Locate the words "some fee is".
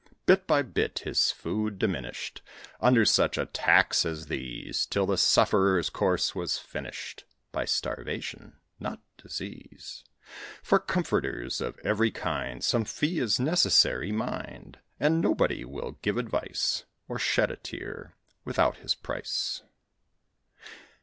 12.63-13.39